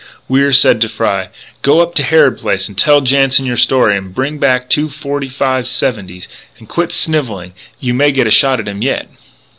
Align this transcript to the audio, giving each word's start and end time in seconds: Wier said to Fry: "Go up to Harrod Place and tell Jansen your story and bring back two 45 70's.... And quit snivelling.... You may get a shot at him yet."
Wier 0.27 0.51
said 0.51 0.81
to 0.81 0.89
Fry: 0.89 1.29
"Go 1.61 1.79
up 1.79 1.93
to 1.93 2.01
Harrod 2.01 2.39
Place 2.39 2.67
and 2.67 2.75
tell 2.75 3.01
Jansen 3.01 3.45
your 3.45 3.55
story 3.55 3.95
and 3.95 4.15
bring 4.15 4.39
back 4.39 4.67
two 4.67 4.89
45 4.89 5.65
70's.... 5.65 6.27
And 6.57 6.67
quit 6.67 6.91
snivelling.... 6.91 7.53
You 7.79 7.93
may 7.93 8.11
get 8.11 8.25
a 8.25 8.31
shot 8.31 8.59
at 8.59 8.67
him 8.67 8.81
yet." 8.81 9.07